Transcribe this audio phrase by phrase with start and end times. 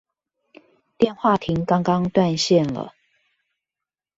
[0.97, 2.95] 電話亭剛剛斷線了